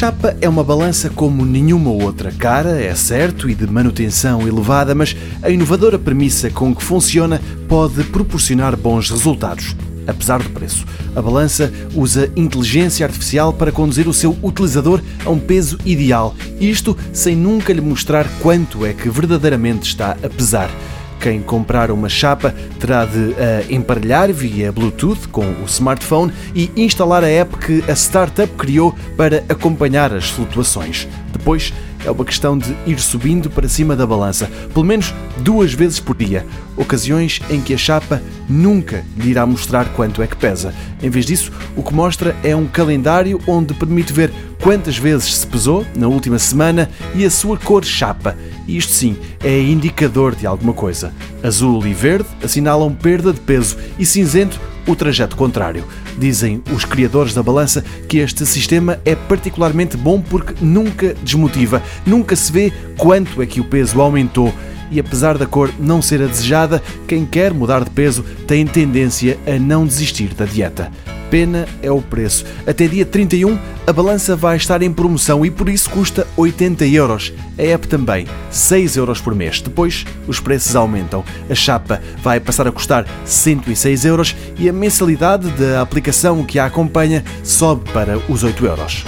[0.00, 2.32] chapa é uma balança como nenhuma outra.
[2.32, 7.38] Cara, é certo, e de manutenção elevada, mas a inovadora premissa com que funciona
[7.68, 9.76] pode proporcionar bons resultados.
[10.06, 15.38] Apesar do preço, a balança usa inteligência artificial para conduzir o seu utilizador a um
[15.38, 20.70] peso ideal, isto sem nunca lhe mostrar quanto é que verdadeiramente está a pesar.
[21.20, 27.22] Quem comprar uma chapa terá de a emparelhar via Bluetooth com o smartphone e instalar
[27.22, 31.06] a app que a startup criou para acompanhar as flutuações.
[31.30, 36.00] Depois, é uma questão de ir subindo para cima da balança, pelo menos duas vezes
[36.00, 36.46] por dia,
[36.76, 40.74] ocasiões em que a chapa nunca lhe irá mostrar quanto é que pesa.
[41.02, 44.32] Em vez disso, o que mostra é um calendário onde permite ver
[44.62, 48.36] quantas vezes se pesou na última semana e a sua cor chapa.
[48.66, 51.12] Isto sim é indicador de alguma coisa.
[51.42, 55.84] Azul e verde assinalam perda de peso e cinzento o trajeto contrário.
[56.18, 62.34] Dizem os criadores da balança que este sistema é particularmente bom porque nunca desmotiva, nunca
[62.36, 64.52] se vê quanto é que o peso aumentou
[64.90, 69.38] e apesar da cor não ser a desejada, quem quer mudar de peso tem tendência
[69.46, 70.90] a não desistir da dieta.
[71.30, 72.44] Pena é o preço.
[72.66, 77.32] Até dia 31 a balança vai estar em promoção e por isso custa 80 euros.
[77.58, 79.60] A app também, 6 euros por mês.
[79.60, 81.24] Depois os preços aumentam.
[81.48, 86.66] A chapa vai passar a custar 106 euros e a mensalidade da aplicação que a
[86.66, 89.04] acompanha sobe para os 8 euros.